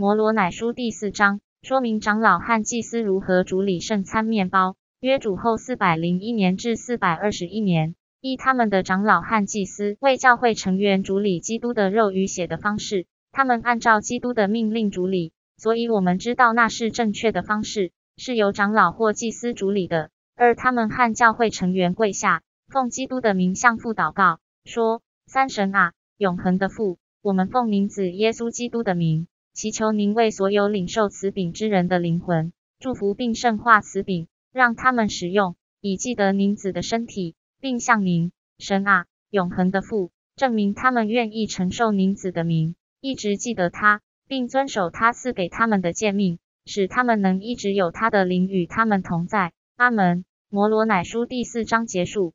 [0.00, 4.76] 摩罗乃书第四章说明长老和祭司如何主理圣餐面包。
[4.98, 20.08] 约主后四百零一年至四百二十一年，依他们的长老和祭司为教会成员主理基督的肉与血的方式，他们按照基督的命令主理，所以我们知道那是正确的方式，是由长老或祭司主理的。
[20.34, 29.26] 而他们和教会成员跪下，奉基督的名向父祷告，说：三神啊，永恒的父，我们奉名字耶稣基督的名。
[29.52, 49.52] 祈求您为所有领受此饼之人的灵魂祝福，并圣化此饼，让他们使用，以记得您子的身体，并向您神啊，永恒的父，证明他们愿意承受您子的名，一直记得他，并遵守他赐给他们的诫命，使他们能一直有他的灵与他们同在。
[49.76, 50.24] 阿门。
[50.52, 52.34] 摩罗乃书第四章结束。